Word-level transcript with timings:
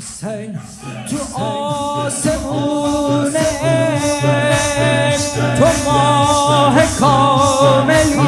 تو 0.00 1.40
آسمون 1.42 3.32
تو 5.58 5.66
ماه 5.84 6.76
کاملی 7.00 8.20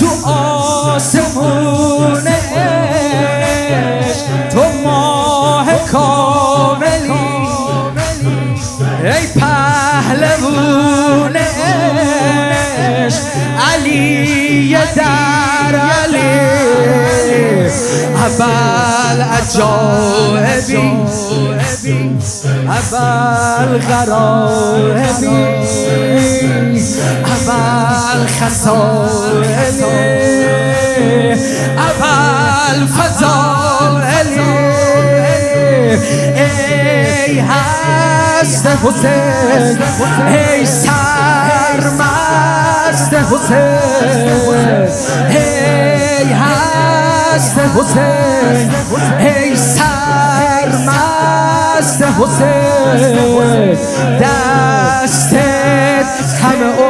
تو 0.00 0.28
آسمون 0.28 2.24
تو 4.52 4.64
ماه 4.84 5.66
کاملی 5.92 7.12
ای 9.04 9.26
پهلوون 9.40 11.36
عشق 12.96 13.22
علی 13.74 14.76
در 14.96 15.76
علی 15.76 16.44
اول 19.44 20.36
عجائبی 20.36 22.18
اول 22.68 23.78
غرائبی 23.78 25.44
اول 27.24 28.20
خسائلی 28.26 29.84
اول 31.78 32.86
فضائلی 32.86 34.40
ای 36.36 37.38
هست 37.38 38.66
حسین 38.66 39.78
ای 40.28 40.66
سرمست 40.66 42.04
حسین 43.14 44.88
ای 45.30 46.32
هست 46.32 47.13
حسین 47.34 48.70
ای 49.18 49.56
سرمست 49.56 50.94
حسین 52.02 53.78
دستت 54.20 56.04
همه 56.42 56.83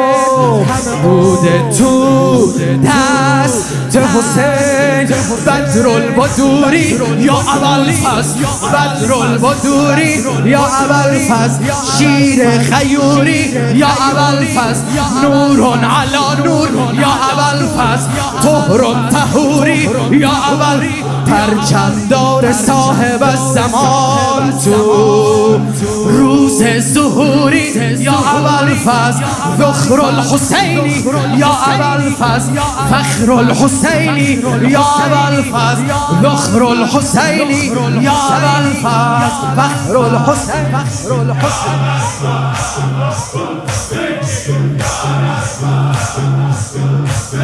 بوده 1.03 1.70
تو 1.78 2.53
دست 2.84 3.75
حسین 4.14 5.17
بدر 5.47 5.89
البدوری 5.89 6.98
یا 7.19 7.34
اول 7.34 7.92
فز 7.92 8.34
بدر 8.72 9.12
البدوری 9.12 10.25
یا 10.45 10.61
اول 10.61 11.19
فز 11.19 11.59
شیر 11.98 12.59
خیوری 12.59 13.55
یا 13.75 13.87
اول 13.87 14.45
فز 14.45 14.81
نور 15.22 15.78
علا 15.78 16.34
نور 16.45 16.69
یا 16.95 17.12
اول 17.31 17.67
فز 17.67 18.06
طهر 18.42 19.11
تهوری 19.11 19.89
یا 20.11 20.31
اول 20.31 20.87
پرچمدار 21.27 22.53
صاحب 22.53 23.22
الزمان 23.22 24.59
تو 24.65 25.61
روز 26.09 26.62
ظهوری 26.95 27.69
یا 27.98 28.12
اول 28.12 28.75
فز 28.75 29.15
فخر 29.59 30.00
الحسینی 30.34 31.04
یا 31.38 31.46
اول 31.46 32.10
فز 32.10 32.50
فخر 32.90 33.30
الحسینی 33.30 34.42
یا 34.68 34.80
اول 34.80 35.42
فز 35.42 35.78
فخر 36.22 36.62
الحسینی 36.62 37.72
یا 38.00 38.12
اول 38.12 38.72
فز 38.82 39.32
فخر 39.56 39.96
الحسین 39.96 40.74
فخر 40.74 41.12
الحسین 41.12 41.80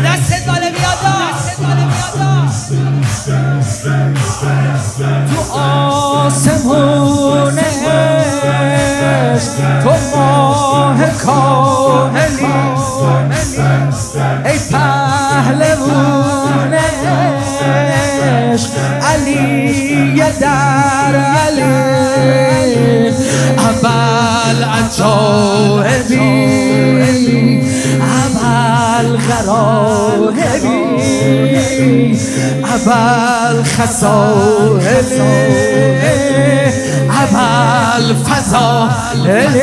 دست 0.04 0.46
بالا 0.46 0.70
بیادا 0.70 1.20
تو 5.34 5.40
آسمون 5.58 7.58
تو 9.82 9.90
ماه 10.16 11.00
کاملی 11.24 11.79
عشق 18.60 18.70
علی 19.02 20.22
در 20.40 21.16
علی. 21.16 21.90
اول 23.58 24.64
عجائبی 24.64 26.20
اول 28.00 29.16
غرائبی 29.16 30.70
اول 32.64 33.62
خسائلی 33.62 35.20
اول 37.10 38.14
فضائلی 38.14 39.60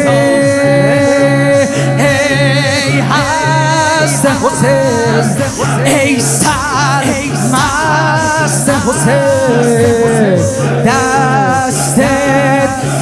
ای 1.98 3.00
هست 3.00 4.26
حسین 4.26 5.38
ای 5.86 6.20
سر 6.20 6.97
مست 8.48 8.70
حسین. 8.70 10.38
دستت 10.86 12.04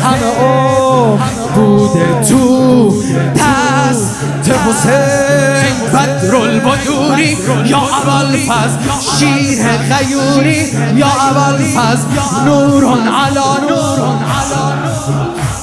همه 0.03 0.43
او 0.43 1.19
بوده 1.55 2.21
تو. 2.29 2.93
دست 3.35 4.15
حسین؟ 4.49 5.91
بدر 5.93 6.35
البدوری 6.35 7.37
یا 7.65 7.77
اول 7.77 8.37
فز 8.37 8.73
شیر 9.19 9.67
غیوری. 9.67 10.61
یا 10.95 11.07
اول 11.07 11.57
فز 11.57 12.05
نور 12.45 12.83
علا 12.83 13.57
نور 13.69 13.99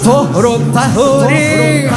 طهر 0.04 0.46
و 0.46 0.58
طهوری 0.74 1.88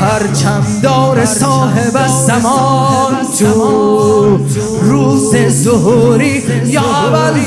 پرچمدار 0.00 1.24
صاحب 1.24 1.96
الزمان 1.96 3.14
تو 3.38 4.38
روز 4.82 5.36
ظهوری 5.48 6.42
یا 6.66 6.80
اول 6.80 7.40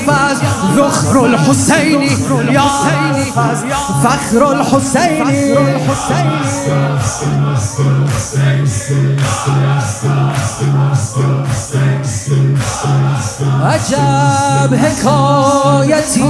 فخر 0.99 1.17
الحسینی 1.17 2.09
یا 2.51 2.67
فخر 4.03 4.43
الحسینی 4.43 5.53
عجب 13.63 14.73
حکایتی 14.73 16.23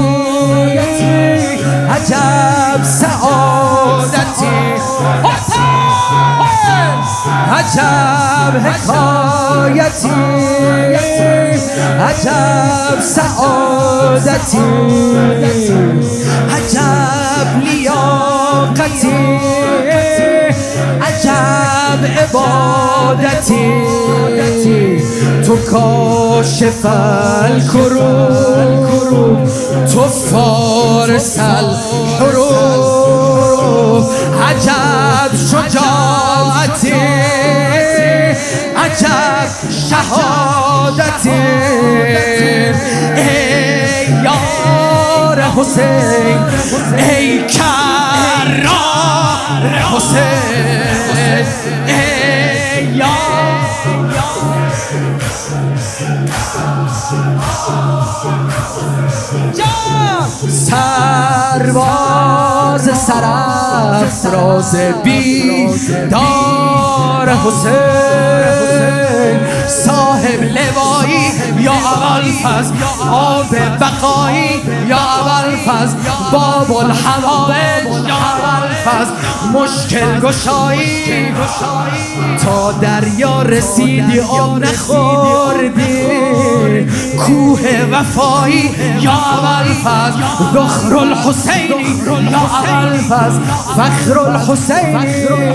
عجب 1.90 2.84
سعادتی. 2.84 4.49
عجب 7.70 8.54
حکایتی 8.66 10.10
عجب 12.00 12.98
سعادتی 13.02 14.70
عجب 16.56 17.48
لیاقتی 17.64 19.20
عجب 21.02 22.00
عبادتی. 22.20 23.68
تو 25.46 25.54
کاشف 25.56 26.86
الکروب 27.46 28.30
تو 29.94 30.04
فارس 30.08 31.38
الحروب. 31.40 32.50
عجب 34.50 34.89
عجب 39.94 40.04
شهادتی. 40.04 41.30
ای 43.16 44.24
یار 44.24 45.42
حسین 45.42 46.40
ای 46.98 47.48
کرار 47.48 48.60
حسین 49.96 51.56
ای 51.88 52.86
یار. 52.96 53.10
سرباز 61.50 62.86
سرافراز 63.08 64.76
بی 65.04 65.68
دار 66.12 67.30
حسین. 67.30 68.49
لوایی 70.60 71.32
یا 71.60 71.72
اول 71.72 72.32
فز 72.44 72.72
آب 73.12 73.56
بقایی 73.80 74.62
یا 74.88 74.98
اول 74.98 75.56
فز 75.58 75.96
باب 76.32 76.72
الحوائج 76.78 77.86
یا 78.08 78.16
اول 78.16 78.69
فز 78.86 79.08
مشکل 79.54 80.20
گشایی. 80.20 81.34
تا 82.46 82.72
دریا 82.72 83.42
رسیدی 83.42 84.20
آن 84.20 84.66
خوردی 84.66 86.00
کوه 87.18 87.62
وفایی 87.92 88.72
یا 89.02 89.12
اول 89.12 89.74
فز 89.74 89.90
الفز 89.90 90.14
ذخر 90.54 90.96
الحسینی 90.96 92.02
یا 92.32 92.40
الفز 92.70 93.40
فخر 93.78 94.20
الحسینی 94.20 95.54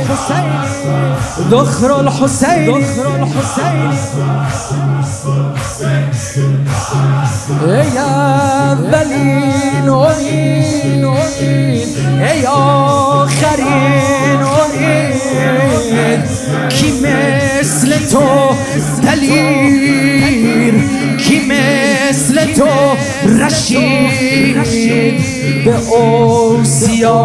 ذخر 1.50 1.92
الحسینی 1.92 2.84
ای 7.66 7.98
اولین 7.98 9.88
امین 9.88 11.04
ای 12.20 12.46
تو 22.56 22.96
رشید 23.28 24.56
به 25.64 25.76
اوسیا 25.76 27.18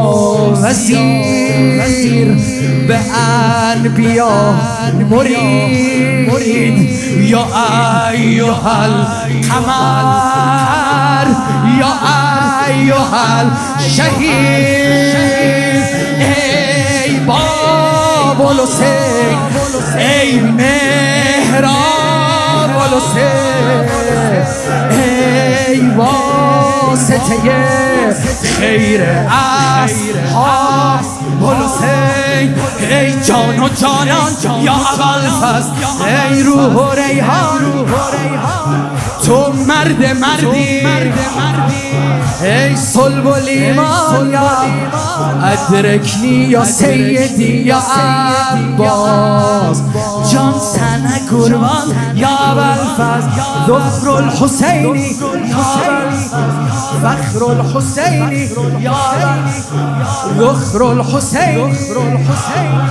وزیر 0.63 2.27
به 2.87 2.97
انبیا 3.75 4.55
مرید 5.09 6.89
یا 7.21 7.47
ایها 8.11 8.83
القمر 8.83 10.07
یا 11.79 11.93
ایها 12.67 13.25
الشهید 13.79 14.79
ای 16.19 17.19
باب 17.27 18.41
الحسین 18.41 19.37
ای 19.97 20.39
مهراب 20.39 21.98
الحسین 22.99 23.89
ای 24.91 25.89
واسطه 25.89 27.35
خیر 28.59 29.01
اصحاب 29.81 30.99
الحسین 31.43 32.55
ای 32.89 33.21
جان 33.21 33.59
و 33.59 33.69
جانان 33.69 34.31
یا 34.63 34.73
اول 34.73 35.29
فست 35.41 35.71
ای 36.31 36.43
روح 36.43 36.73
و 36.73 36.91
ریحان. 36.91 37.61
تو 39.29 39.53
مرد 39.67 40.17
مردی 40.17 40.87
ای 42.41 42.75
صلب 42.75 43.25
و 43.25 43.35
لیمان 43.35 44.29
یا 44.31 44.49
ادرکنی 45.43 46.27
یا 46.27 46.65
سیدی 46.65 47.43
یا 47.43 47.77
عباس 48.57 49.81
جان 50.31 50.53
سنه 50.59 51.19
قربان 51.29 51.95
یا 52.15 52.37
بالفز 52.55 53.23
ذخر 53.67 54.09
الحسینی 54.09 55.15
فخر 57.03 57.51
الحسين 57.51 58.31
يا 58.79 58.97
يخر 60.37 60.91
الحسين 60.91 61.57
يخر 61.59 61.97
الحسين. 62.07 62.89